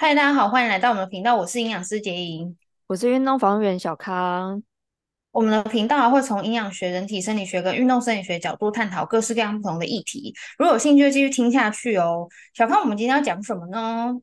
[0.00, 1.34] 嗨，大家好，欢迎来到我们的频道。
[1.34, 2.56] 我是营养师杰莹，
[2.86, 4.62] 我是运动防护员小康。
[5.32, 10.32] 我们的频道会从营养学、人体生理学跟运动生理学角度探讨各式各样不同的议题。
[10.56, 12.28] 如果有兴趣，就继续听下去哦。
[12.54, 14.16] 小康，我们今天要讲什么呢？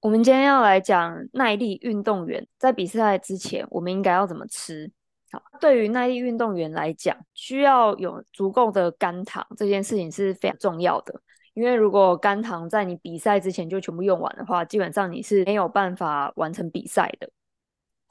[0.00, 4.90] 我们今天要来讲耐力运动员在比赛之前，我们应该要怎么吃？
[5.30, 11.20] 好，对于耐力运动员来讲，需要有足够的肝糖，这件事情是非常重要的。
[11.54, 17.28] 因为如果肝糖在你比赛之前就全部用完的话，基本上你是没有办法完成比赛的。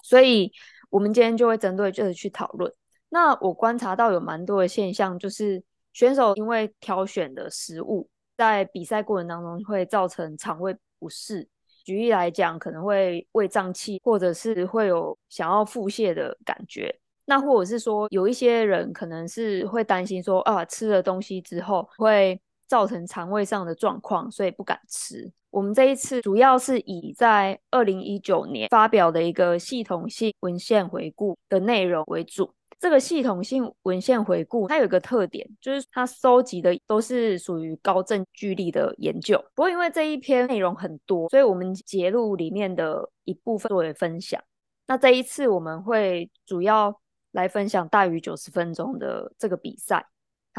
[0.04, 0.52] 所以，
[0.90, 2.72] 我们今天就会针对这个去讨论。
[3.10, 5.64] 那我观察到有蛮多的现象，就是
[5.94, 11.48] 选手因为挑选的食物，在比赛过程当中会造成肠胃不适。
[11.84, 16.94] 举例来讲，可能会胃胀气，或者是会有想要腹泻的感觉。
[17.26, 22.40] 那或者是说，有一些人可能是会担心说，啊，吃了东西之后会。
[22.70, 25.30] 造成肠胃上的状况，所以不敢吃。
[25.50, 32.54] 我们这一次主要是以在二零一九年发表的一个系统性文献回顾的内容为主。
[32.80, 39.44] 这个系统性文献回顾它有一个特点，就是它收集的都是属于高证据力的研究。
[39.54, 44.42] 不过因为这一篇内容很多，所以我们节录里面的一部分作为分享。
[44.88, 50.08] 那这一次我们会主要来分享大于九十分钟的这个比赛。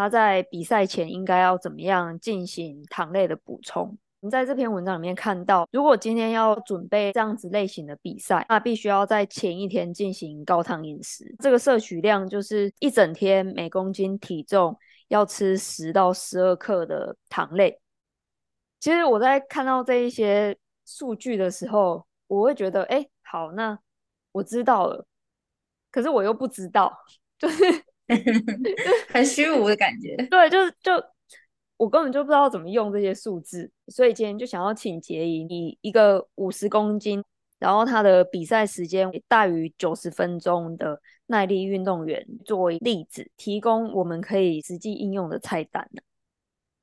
[0.00, 3.98] 他在比赛前应该要怎么样进行糖类的补充？
[4.20, 11.36] 我们在这篇文章里面看到，如果今天要准备这样子类型的比赛，那必须要在前一天进行高糖饮食。
[11.40, 14.74] 这个摄取量就是一整天每公斤体重
[15.08, 17.78] 要吃十到十二克的糖类。
[18.78, 20.56] 其实我在看到这一些
[20.86, 23.78] 数据的时候，我会觉得，哎，好，那
[24.32, 25.04] 我知道了，
[25.90, 26.90] 可是我又不知道，
[27.38, 27.84] 就是。
[29.08, 30.92] 很虚无的感觉，对，就是就
[31.76, 37.24] 我根本就不知道怎么用这些数字，所以今天就想要请杰莹以一个五十公斤，
[37.58, 45.88] 然后他的比赛时间大于九十分钟的耐力运动员作为例子，提供我们可以实际应用的菜单。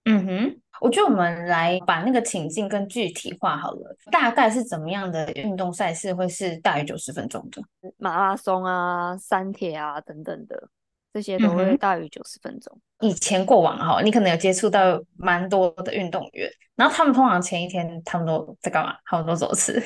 [0.09, 7.62] 嗯哼，我觉得我们来把那个情境更具体化好了，大概是怎么样的运动赛事会是大于九十分钟的？
[7.97, 10.69] 马拉松啊、三铁啊等等的。
[11.17, 12.79] 这些都会大于九十分钟。
[13.00, 18.95] 以前过往哈，你可能有接触到蛮多的运动员，然后他们通常前一天他们都在干嘛？
[19.03, 19.81] 他们都走吃。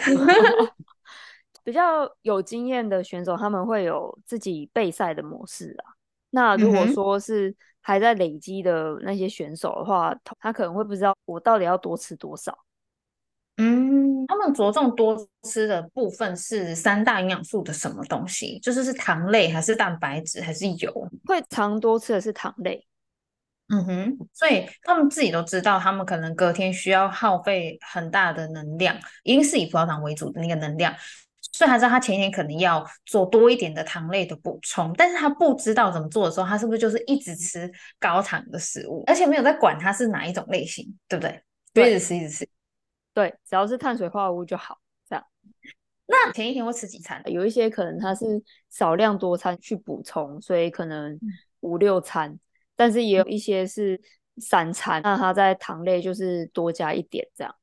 [1.64, 5.96] 比较有经验的选手，他们会有自己备赛的模式啊。
[6.32, 12.54] 那如果说是还在累积的那些选手的话，他可能会不知道我到底要多吃多少。
[14.22, 18.60] 嗯，他们着重多吃的部分是三大营养素的什么东西？
[18.60, 21.10] 就是是糖类还是蛋白质还是油？
[21.26, 22.86] 会常多吃的是糖类。
[23.74, 28.94] 嗯哼，所以他们自己都知道，他们可能隔天需要耗费很大的能量，
[29.24, 30.94] 一定是以葡萄糖为主的那个能量，
[31.54, 41.42] 所以他知道他前一天可能要做多一点的糖类的补充，但是他不知道怎么做的时候，他是不是就是一直吃高糖的食物，而且没有在管它是哪一种类型，对不对？
[41.74, 42.50] 对，一直吃，一直吃。
[43.14, 44.80] 对，只要是碳水化合物就好。
[45.08, 45.26] 这样，
[46.08, 47.22] 那前一天会吃几餐？
[47.26, 48.26] 有一些可能它是
[48.70, 51.20] 少量多餐去补充，所以可能
[51.60, 52.30] 五六餐。
[52.32, 52.40] 嗯、
[52.76, 54.00] 但是也有一些是
[54.38, 57.56] 三餐，那它在糖类就是多加一点这样。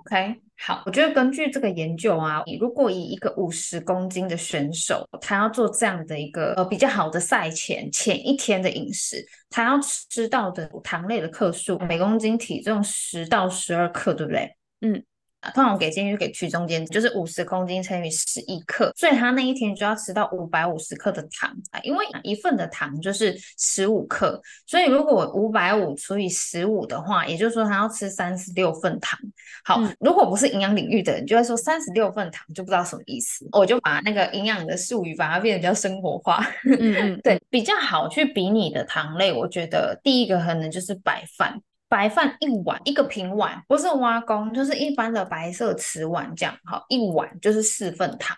[0.00, 14.56] OK，好，我觉得根据这个研究啊，如果以一个五十公斤的选手，他要做这样的一个呃比较好的赛前前一天的饮食，他要吃到的糖类的克数，每公斤体重十到十二克，对不对？
[14.80, 15.04] 嗯。
[15.54, 21.50] 通常我给建议就给区中间，就是五十公斤乘以十一克，所以他那一天就要吃到五百五十克的糖，
[21.82, 29.18] 因为一份的糖就是十五克，所以如果五百五除以十五的话，也就是说他要吃三十六份糖。
[29.64, 33.48] 好，嗯、如果不是营养领域的人，就会说三十六份糖就不知道什么意思。
[33.52, 41.60] 我就把那个营养的术语把它变得比较生活化，嗯 嗯，对，比较好去比拟的糖类，我觉得第一个可能就是白饭。
[41.90, 48.36] 白饭一碗，一个平碗，不是挖工，就是一般的白色瓷碗这样，好，一碗就是四份糖。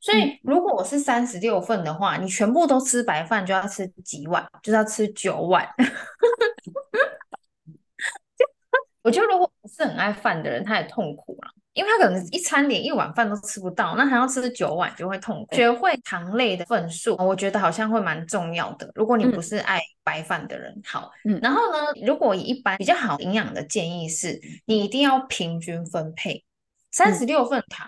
[0.00, 4.48] 所以如果我是三十六份的话，你全部都吃白饭就要吃几碗？
[4.62, 5.68] 就是要吃九碗。
[9.02, 11.61] 我觉得如果不是很爱饭的人，他也痛苦了。
[11.74, 15.54] 因为他可能一餐连一碗饭都吃不到，那还要吃九碗就会痛苦。
[15.56, 18.90] 学会糖类的份数，我觉得好像会蛮重要的。
[18.94, 26.44] 如果你不是爱白饭的人，好，嗯，然后呢，如果以一般比较好营养的建议是，你一定要平均分配，
[26.90, 27.86] 三十六份糖，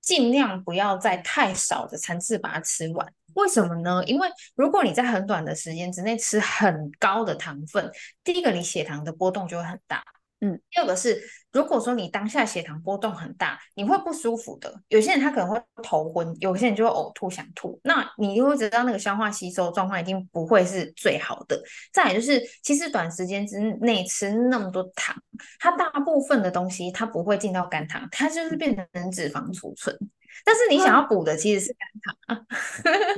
[0.00, 3.06] 尽量不要在太少的餐次把它吃完。
[3.34, 4.02] 为什么呢？
[4.04, 7.90] 因为如果你在很短的时间之内吃很高的糖分，
[8.22, 10.04] 第一个你血糖的波动就会很大。
[10.44, 11.22] 嗯，第二个是，
[11.52, 14.74] 如果说你当下血糖波动很大，你会不舒服的。
[14.88, 17.80] 有些人他可能会头昏，有些人就会呕吐、想吐。
[17.84, 21.62] 那你就会知道那个消化吸收状况一定不会是最好的。
[21.92, 25.14] 再来就是，其实短时间之内吃那么多糖，
[25.60, 29.96] 它大部分的东西它不会进到肝糖，它就是变成脂肪储存。
[30.44, 32.46] 但是你想要补的其实是肝糖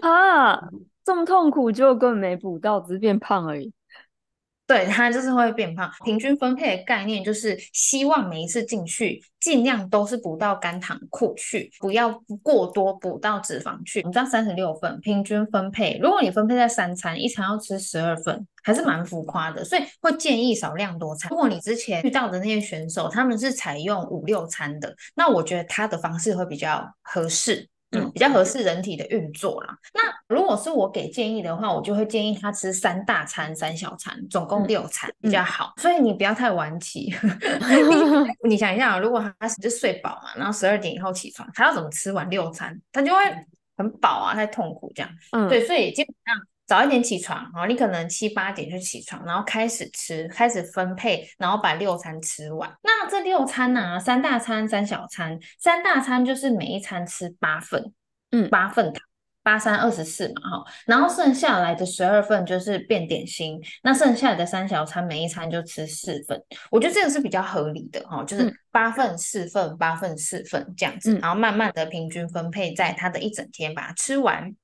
[0.03, 0.69] 啊， 啊，
[1.03, 3.73] 这么痛苦就根本没补到，只是变胖而已。
[4.67, 5.91] 对，它就是会变胖。
[6.05, 12.11] 平均分配的概念就是希望每一次进去尽量都是补到肝糖库去，不要
[12.43, 14.01] 过多补到脂肪去。
[14.03, 19.63] 你知道三十六份平均分配，如果你分配在三餐，一餐要吃十二份，还是蛮浮夸的。
[19.63, 21.29] 所以会建议少量多餐。
[21.29, 27.69] 如果你之前遇到的那些选手，他们是采用五六餐的，那我觉得他的方式会比较合适。
[27.95, 29.77] 嗯，比较合适人体的运作啦。
[29.93, 35.73] 那如果是我给建议的话，我就会建议他吃三大餐、三小餐，总共六餐比较好。
[35.77, 37.15] 嗯、所以你不要太晚起。
[38.43, 42.79] 你你想一下，如果他就睡饱嘛，然后十二点以后起床，他要怎么吃完六餐？
[42.93, 43.19] 他就会
[43.77, 45.11] 很饱啊，太痛苦这样。
[45.33, 46.35] 嗯，对，所以基本上。
[46.67, 52.71] 早一点起床，然后你可能七八点就起床，然后开始吃，开始分配，然后把六餐吃完。
[52.83, 57.93] 那这六餐呢、啊，三大餐、三小餐，三大餐就是每一餐吃八份，
[58.31, 59.03] 嗯，八份糖，
[59.43, 60.65] 八三二十四嘛，哈。
[60.87, 66.43] 然后剩下来的十二份就是变点心，那剩下来的三小餐每一餐就吃四份。
[66.71, 74.55] 我觉得这个是比较合理的哈，就是八份四份，八份四份这样子，然后慢慢的平均分配在他的一整天，把它吃完。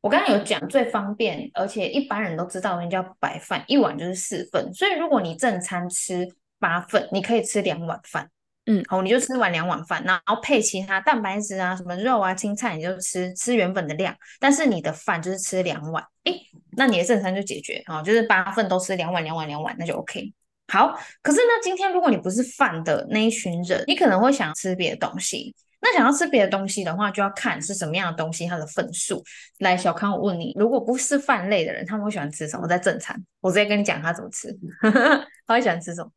[0.00, 4.72] 我刚刚有讲最方便，而且一般人都知道，那叫白饭，一碗就是四份。
[4.72, 6.26] 所以如果你正餐吃
[6.60, 8.30] 八份，你可以吃两碗饭，
[8.66, 14.14] 嗯，好，你就吃完两碗饭，然后配其他蛋白质啊，什么肉啊、青菜，你就吃吃原本的量。
[14.38, 16.40] 但是你的饭就是吃两碗，诶，
[16.76, 20.32] 那你的正餐就解决啊，就是八份都吃两碗、两碗、两碗，那就 OK。
[20.72, 25.54] 好，可是呢，今天如果你不是饭的那一群人，你可能会想吃别的东西。
[25.80, 29.22] 那想要吃别的东西的话，就要看是什么样的东西，它的份数。
[29.58, 32.66] 来，小康，我问你，如果不是饭类的人，他们会喜欢吃什么？
[32.66, 34.52] 在正餐，我直接跟你讲他怎么吃。
[35.46, 36.10] 他会喜欢吃什么？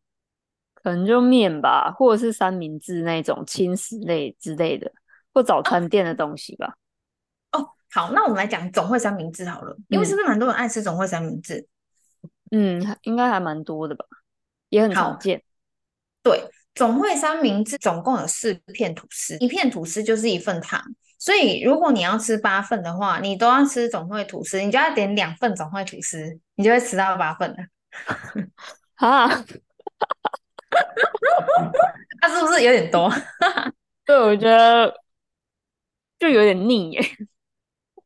[0.73, 4.91] 可能就面吧，或者是三明治那种轻食类之类的，
[5.31, 6.75] 或早餐店的东西吧。
[7.51, 11.67] 哦，好，那我们来讲总会三明治好了，因为是不是蛮多人爱吃总会三明治？
[12.49, 14.05] 嗯，应该还蛮多的吧，
[14.69, 15.43] 也很常见。
[16.23, 16.49] 对。
[16.73, 20.81] 总会三明治总共有四片吐司，一片吐司就是一份糖，
[21.19, 27.57] 所以如果你要吃八份的话，你都要吃总会吐司，你就要点两份总会吐司，你就会吃到八份了。
[28.95, 29.27] 啊，
[32.21, 33.11] 那是不是有点多？
[34.05, 34.93] 对，我觉得
[36.19, 37.01] 就有点腻耶。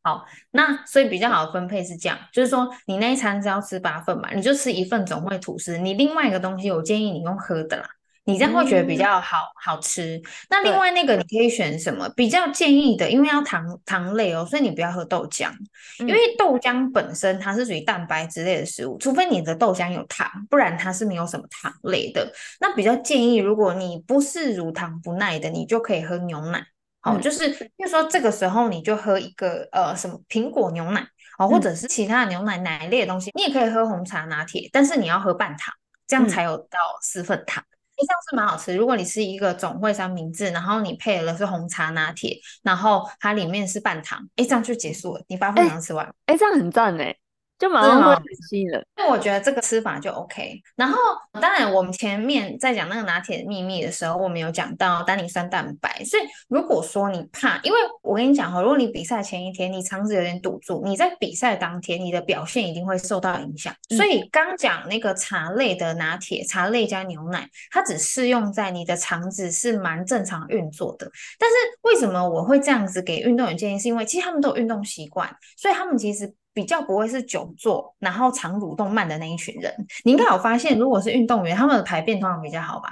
[0.02, 7.88] 好，那所以比较好的分配是这样，就是说你那一餐是要吃八份嘛，你就吃一份总会吐司，你另外一个东西我建议你用喝的啦。
[8.26, 10.22] 你这样会觉得比较好、嗯、好吃。
[10.50, 12.10] 那另外那个你可以选什么？
[12.16, 15.52] 比较建议的，因为要糖糖类哦，所以你不要喝豆浆，
[16.00, 22.32] 因为豆浆本身它是属于蛋白之类的食物，除非你的豆浆有糖，不然它是没有什么糖类的。
[22.60, 26.66] 那比较建议，如果你不是乳糖不耐的，你就可以喝牛奶。
[27.02, 31.08] 好，就是比如说这个时候你就喝一个呃什么苹果牛奶
[31.38, 35.72] 哦，或者是其他的牛奶奶类的东西，你也可以喝红茶拿铁，但是你要喝半糖，
[36.08, 37.64] 这样才有到四份糖。
[37.98, 38.76] 这样是蛮好吃。
[38.76, 47.16] 如果你是一个总会三明治，然后你配了是红茶拿铁，然后它里面是半糖，哎，这样就结束了，你八分糖吃完，哎，这样很赞哎。
[47.58, 50.62] 就马上会很吸引人，那我觉得这个吃法就 OK。
[50.76, 50.98] 然后，
[51.40, 56.04] 当然我们前面在讲那个拿铁的秘密的时候，我们有讲到单宁酸蛋白。
[56.04, 63.74] 所以，如果说你怕，因为我跟你讲哈，如果你比赛前一天你肠子有点堵住，你在比赛当天你的表现一定会受到影响。
[63.90, 71.10] 所以，刚讲那个茶类的拿铁，茶类加牛奶，它只适用在你的肠子是蛮正常运作的。
[71.40, 73.80] 但是，为什么我会这样子给运动员建议？
[73.80, 76.34] 是因为其实他们都有运动习惯，所以他们其实。
[76.56, 79.72] 比较不会是久坐，然后肠蠕动慢的那一群人。
[80.06, 82.90] 你应该有发现，如果是运动员，他们的排便通常比较好吧？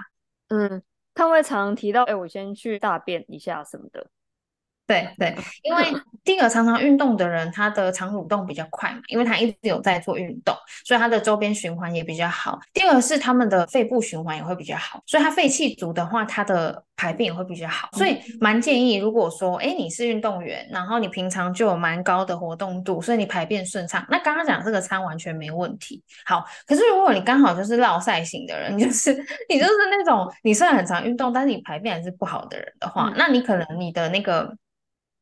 [0.50, 0.84] 嗯，
[1.16, 4.06] 他会常提到，哎，我先去大便一下什么的。
[4.86, 5.86] 对对， 因为
[6.26, 10.54] 第一个常常运动的人，他的肠蠕动比较快嘛，因为他一直有在做运动，
[10.84, 12.60] 所以他的周边循环也比较好。
[12.74, 17.90] 第二个是他们的肺部循环也会比较好，所以他肺气足的话，他的排便也会比较好。
[17.94, 26.04] 所以蛮建议，如果说哎你是运动员，然后你平常就有蛮高的活动度，所以你排便顺畅，那刚刚讲这个餐完全没问题。
[26.26, 29.14] 好，可是如果你刚好就是落赛型的人， 就是
[29.50, 34.56] 你就是那种你虽然很常运动，但是你排便还是不好的人的话，嗯、那你可能你的那个。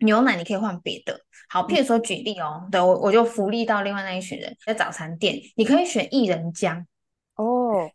[0.04, 1.16] 牛奶你可以换别的，
[1.48, 6.84] 好，譬如说举例哦，对我我就福利到另外那一群人，在早餐店，你可以选薏仁浆
[7.36, 7.88] 哦，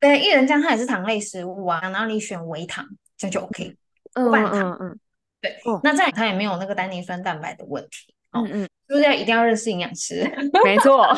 [0.00, 2.84] 对，薏仁浆它也是糖类食物啊，然后你选微糖，
[3.22, 3.76] 这样就 OK。
[4.14, 5.00] 嗯半糖，嗯嗯，
[5.40, 5.56] 对。
[5.82, 8.14] 那这样它也没有那个单宁酸蛋白的问题。
[8.32, 10.28] 嗯嗯，是不是要一定要认识营养师？
[10.64, 11.06] 没错。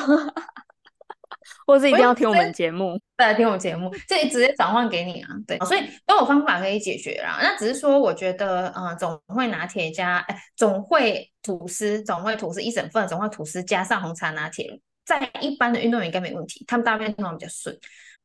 [1.67, 7.39] 或是一定要听我们节目，再来听我们节目，这里直接转换给你啊，对，所以都有方法可以解决啦。
[7.41, 17.75] 那只是说，我觉得，呃，总会拿铁加，哎，总会吐司，总会吐司一整份，总会吐司加上红茶拿铁，在一般的运动员应该没问题，他们大便通常比较顺。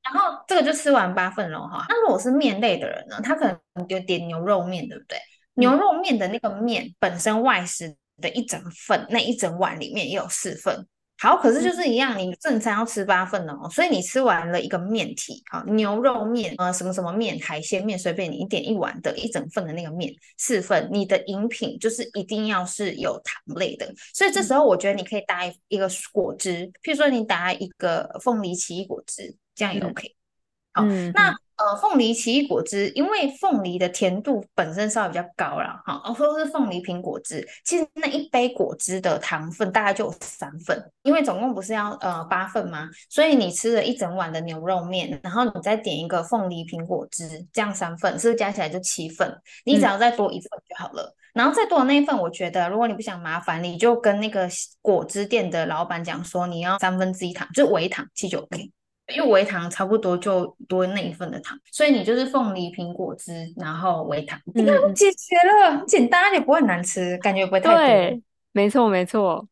[0.04, 1.86] 然后这个就吃完八份了哈。
[1.90, 5.18] 那如果是面类的人呢，他可能就点牛肉面，对不对？
[5.56, 10.88] 牛肉面的那个面本身外食的一整份，那一整碗里面也有四份。
[11.22, 30.16] 好，可是就是一样，你正餐要吃八份哦，所以你吃完了一个面体，好，牛肉面，呃，什么什么面，海鲜面，随便你，一点一碗的一整份的那个面，四份，你的饮品就是一定要是有糖类的，所以这时候我觉得你可以搭一个果汁，譬如说你搭一个凤梨奇异果汁，这样也 OK。
[30.74, 31.36] 好，嗯、那。
[31.60, 42.90] 呃，凤梨奇异果汁，因为凤梨的甜度本身稍微比较高啦，哈，或者是凤梨苹果汁，其实那一杯果汁的糖分大概就有三份，因为总共不是要呃八份吗？
[43.10, 49.30] 所以你吃了一整碗的牛肉面，然后你再点一个凤梨苹果汁，这样三份，是不是加起来就七份？
[49.66, 51.04] 你只要再多一份就好了。
[51.04, 54.48] 嗯、然后再多的那一份，我觉得如果你不想麻烦，你就跟那个
[54.82, 58.72] 果汁店的老板讲说，你要三分之一糖，就微糖，其实就 OK。
[59.16, 67.78] 因为微糖差不多就多那一份的糖，所以你就是凤梨苹果汁，然后微糖，你看解决了，很简单，也不会很难吃，感觉不会太多。
[67.78, 69.48] 对，没错没错。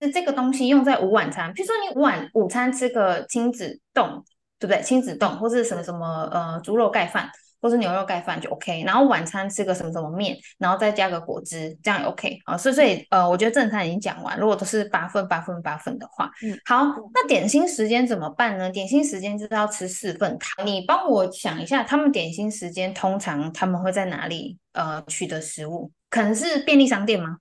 [0.00, 4.24] 那这个东西用在午晚餐，比如说你晚午餐吃个亲子冻，
[4.58, 4.82] 对不对？
[4.82, 7.30] 亲子冻或是什么什么呃猪肉盖饭。
[7.62, 18.68] 或是牛肉盖饭就 OK，然后晚餐吃个什么什么面，然后再加个果汁，这样也 OK 啊，所以所以呃，我觉得正餐已经讲完，如果都是八份八份八份的话，嗯，好，那点心时间怎么办呢？
[18.68, 25.92] 点心时间就是要吃四份糖，你帮我想一下，他们点心时间通常他们会在哪里呃取得食物？
[26.10, 27.38] 可能是便利商店吗？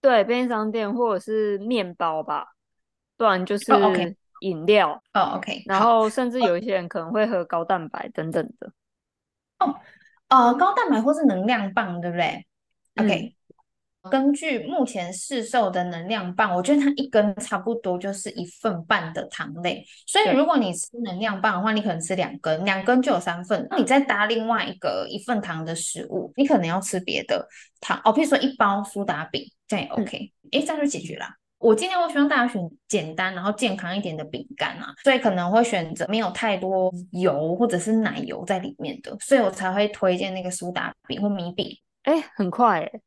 [0.00, 2.46] 对，便利商店或者是面包吧，
[3.16, 3.64] 不然就是
[4.40, 5.62] 饮料哦，OK，, oh, okay.
[5.66, 8.70] 然后甚至有一些人可能会喝高蛋白等等的。
[9.58, 9.74] 哦，
[10.28, 12.46] 呃，高蛋白或是能量棒，对不对？
[12.94, 13.34] 嗯，OK。
[14.10, 19.84] 根据目前市售的能量棒，我觉得它一根差不多就是一份半的糖类。
[20.06, 23.66] 所以如果你吃能量棒的话，你可能吃两根，两根就有三份。
[23.70, 27.46] 那你再搭另外一个一份糖的食物，你可能要吃别的
[27.80, 30.32] 糖哦，譬如说一包苏打饼，这样也 OK。
[30.52, 31.26] 哎，这样就解决了。
[31.58, 41.76] 我今天我希望大家选简单然后健康一点的饼干啊，所以可能会选择没有太多油或者是奶油在里面的，所以我才会推荐那个苏打饼或米饼。
[42.04, 43.00] 哎，很快哎，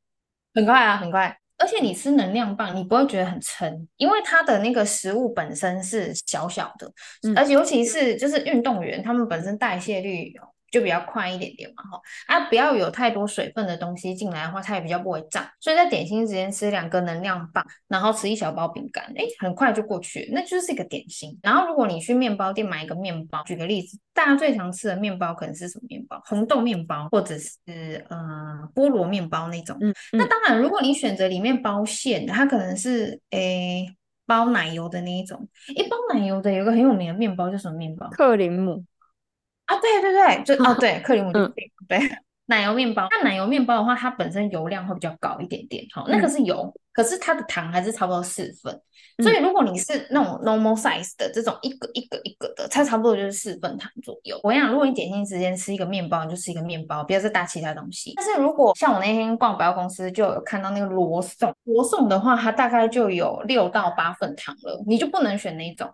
[0.53, 1.35] 很快啊，很快！
[1.57, 6.91] 而且你吃能量棒，你不会觉得很撑，因为它的那个食物本身是小小的，
[7.23, 10.33] 嗯、而且尤其是就是运动员，他们本身代谢率。
[10.71, 15.45] 就比较快一点点嘛，哈啊，不要有太多水分的东西进来的话，它也比较不会胀。
[15.59, 21.37] 所以在点心时间吃两个能量棒，然后吃一小包饼干，哎，很快就过去，那就是一个点心。
[21.43, 26.21] 然后如果你去面包店买一个面包，举个例子，大家最常吃的面包可能是什么面包？
[26.25, 27.57] 红豆面包，或者是
[28.09, 28.17] 呃
[28.73, 29.77] 菠萝面包那种。
[29.81, 33.85] 嗯，嗯，那当然，如果你选择里面包馅的，它可能是诶
[34.25, 35.49] 包奶油的那一种。
[35.75, 38.07] 一包奶油的有一个很有名的面包叫什么面包？
[38.11, 38.85] 克林姆。
[39.71, 41.49] 啊，对对对，就哦，对，克里姆对
[41.87, 41.99] 对，
[42.47, 43.07] 奶油面包。
[43.09, 46.73] 那奶油面包的话，它本身油量会比较高一点点，好，那个是油。
[46.93, 48.73] 可是它的糖还是差不多四份，
[49.17, 54.37] 嗯、所以如果你是那种 normal size 的这种一个一个一个的，它差不多就是四份糖左右。
[54.43, 58.11] 我跟你讲，如果你点心时间吃一个面包，你就吃一个面包，不要再搭其他东西。
[58.17, 65.89] 但是如果像我那天逛百货公司，就有看到那个罗宋，罗宋的话，它大概就有六到八份糖了，你就不能选那一种。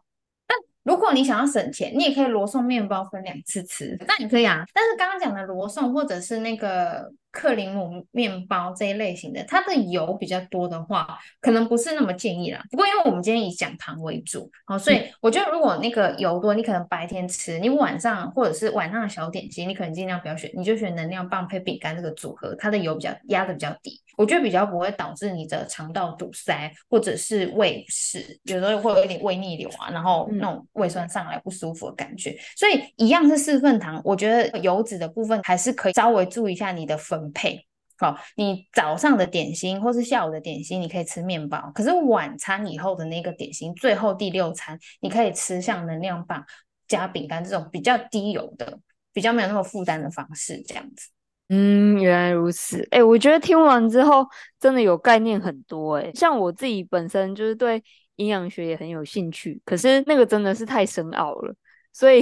[0.88, 4.64] 如果你想要省钱，你也可以罗宋面包分两次吃，那也可以啊。
[4.74, 12.64] 但是刚刚讲的罗宋或者是那个克林姆面包这一类型的，它的油比较多的话，可能不是那么建议啦。
[12.72, 24.00] 不过因为我们今天以讲糖为主，好，所以我觉得如果那个油多，你可能白天吃，你晚上或者是晚上的小点心，你可能尽量不要选，你就选能量棒配饼干这个组合，它的油比较压的比较低。
[24.18, 32.32] 我觉得比较不会导致你的肠道堵塞，或者是胃食，有时候会有一点胃逆流啊，然后那种胃酸上来不舒服的感觉。
[32.32, 37.64] 嗯、所以一样是四份糖，我觉得油脂的部分还是可以稍微注意一下你的分配。
[38.00, 46.44] 好，你早上的点心或是下午的点心，你可以吃面包，可是晚餐以后的那个点心，最后第六餐，你可以吃像能量棒
[46.88, 48.80] 加饼干这种比较低油的，
[49.14, 51.10] 比较没有那么负担的方式，这样子。
[51.50, 52.82] 嗯，原来如此。
[52.92, 54.26] 哎、欸，我觉得听完之后
[54.60, 55.96] 真的有概念很多。
[55.96, 57.82] 哎，像我自己本身就是对
[58.18, 61.56] 营养学也很有兴趣，可是那个真的是太深奥了，
[61.94, 62.22] 所以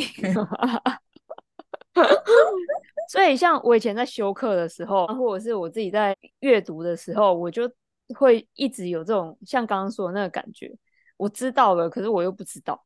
[3.09, 7.67] 所以像我以前在修课的时候，或者是我自己在阅读的时候，我就
[8.15, 10.71] 会一直有这种像刚刚说的那个感觉，
[11.17, 12.85] 我知道了，可是我又不知道。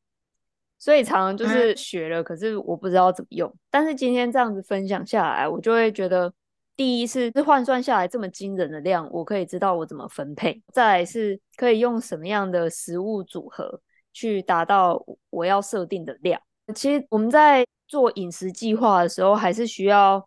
[0.79, 3.53] 所以常常就是学了，可是我不知道怎么用。
[3.69, 6.33] 但是今天这样子分享下来，我就会觉得，
[6.77, 13.81] 第一是是换算下来这么惊人的量，我可以知道我怎么分配；再来是可以用什么样的食物组合
[14.13, 16.41] 去达到我要设定的量。
[16.74, 20.25] 其实我们在做饮食计划的时候，还是需要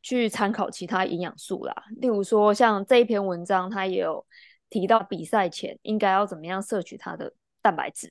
[0.00, 1.74] 去参考其他营养素啦。
[2.00, 4.24] 例如说，像这一篇文章，它也有
[4.70, 8.10] 提到比赛前应该要怎么样摄取它的蛋白质。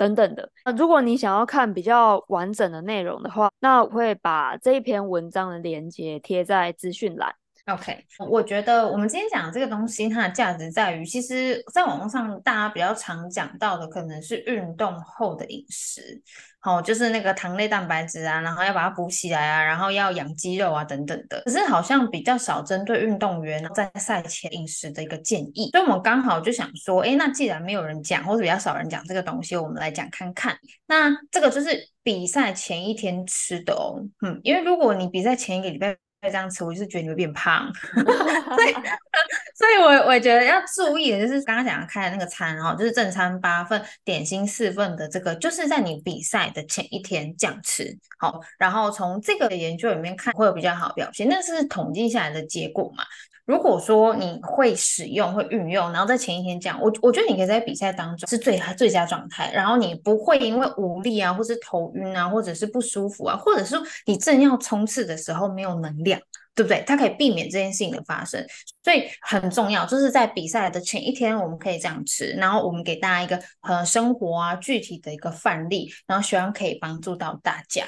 [0.00, 7.34] 等等的，那如果你想要看比较完整的内容的话，那我会把这一篇文章的链接贴在资讯栏。
[7.72, 16.20] OK，我觉得我们今天讲的这个东西，它的价值在于，其实在网络上大家比较常讲到的，可能是运动后的饮食，
[16.58, 21.42] 好，就是那个糖类蛋白质啊，然后要把它补起来啊，然后要养肌肉啊等等的。
[21.44, 30.56] 可是好像比较少针对运动员在赛前饮食的一个建议，所以我们刚好就想说，哎，那既然没有人讲，或者比较少人讲这个东西，我们来讲看看。
[30.86, 35.96] 那这个就是比赛前一天吃的哦，嗯，因为如果你比赛前一个礼拜。
[36.20, 38.72] 再这样吃，我就是觉得你会变胖， 所以，
[39.56, 53.04] 所以我我觉得要注意的就是刚刚讲开的那个餐哦，就是正餐八份，点心四份的这个，就是在你比赛的前一天这样吃，好，然后从这个研究里面看会有比较好的表现，那是统计下来的结果嘛。
[53.46, 66.20] 如果说你会使用、会运用，然后在前一天这样，我我觉得你可以在比赛当中是最最佳状态，然后你不会因为无力啊，或是头晕啊，或者是不舒服啊，或者是你正要冲刺的时候没有能量，
[66.54, 66.84] 对不对？
[66.86, 68.44] 它可以避免这件事情的发生，
[68.84, 77.84] 所以很重要，就是在比赛的前一天我们可以这样吃，然后我们给大家一个呃生活啊具体的一个范例，然后希望可以帮助到大家，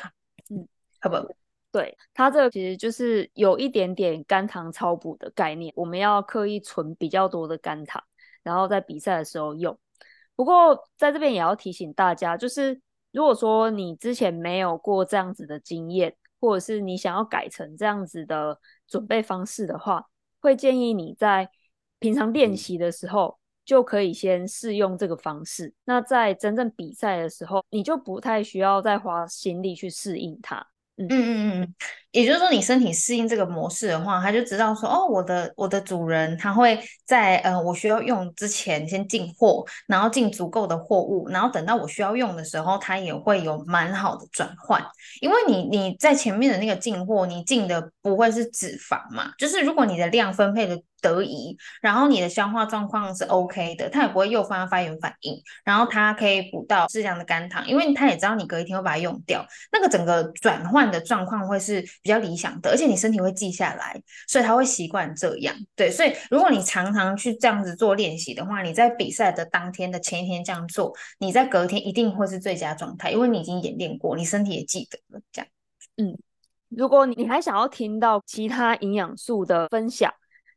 [0.50, 0.66] 嗯，
[1.00, 1.22] 好不好？
[1.72, 8.02] 对，它这个其实就是有一点点肝糖超补的概念，我们要刻意存比较多的肝糖，
[8.42, 9.76] 然后在比赛的时候用。
[10.36, 12.78] 不过在这边也要提醒大家，就是
[13.10, 20.04] 如果说你之前没有过这样子的经验，或者是你想要改成这样子的准备方式的话，
[20.40, 21.48] 会建议你在
[22.00, 25.72] 平常练习的时候就可以先试用这个方式。
[25.84, 30.66] 那在真正比赛的时候，你就不太需要再花心力去适应它。
[30.96, 31.74] 嗯嗯嗯嗯，
[32.10, 44.84] 也就是说，你身体适应这个模式的话，他就知道说，哦，我的我的主人他会在呃我需要用之前先进货，然后进足够的货物，然后等到我需要用的时候，它也会有蛮好的转换。
[45.22, 50.80] 因为你你在前面的那个进货，你进的不会是脂肪嘛，就是如果你的量分配的。
[51.02, 65.54] 得宜，然后你的消化状况是 OK 的，它也不会诱发发炎反应，然后它可以补到适量的肝糖，因为它也知道你隔一天会把它用掉，那个整个转换的状况会是比较理想的，而且你身体会记下来，所以它会习惯这样。
[65.74, 75.20] 对，所以如果你常常去这样子做练习的话，你在比赛的当天的前一天这样做，你在隔天一定会是最佳状态，因为你已经演练过，你身体也记得了。
[75.32, 75.48] 这样，
[75.96, 76.16] 嗯，
[76.68, 80.12] 如果你还想要听到其他营养素的分享。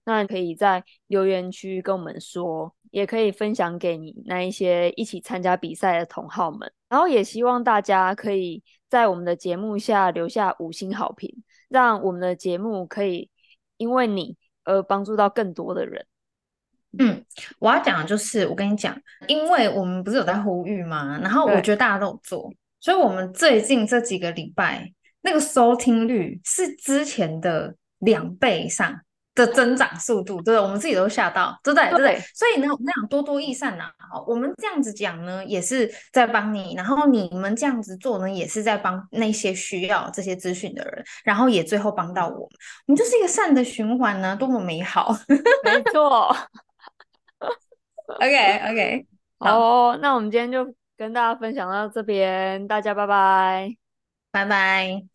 [0.06, 6.72] 那可以在留言区跟我们说，也可以分享给你那一些一起参加比赛的同好们。
[6.88, 13.30] 然后也希望大家可以在我们的节目下留下五星好评，让我们的节目可以
[13.78, 16.06] 因为你而帮助到更多的人。
[16.98, 17.26] 嗯，
[17.60, 21.20] 我要讲的就是，我跟你讲，因为我们不是有在呼吁吗？
[21.22, 24.90] 然后我觉得大家都有做，所以我们最近这几个礼拜
[25.22, 29.02] 那个收听率是之前的两倍以上。
[29.36, 31.90] 的增长速度，对，我们自己都吓到，对不对？
[31.90, 32.20] 对不对？
[32.34, 42.50] 所以呢，我们讲多多益善呐，好，我们这样子讲呢，也是在帮你，然后你们这样子做呢，也是在帮那些需要这些资讯的人，然后也最后帮到我们，
[42.88, 45.16] 我们就是一个善的循环呢，多么美好！
[45.64, 46.36] 没错。
[48.08, 49.06] OK OK，
[49.40, 53.76] 好哦，那我们今天就跟大家分享到这边，大家拜拜，
[54.32, 55.15] 拜拜。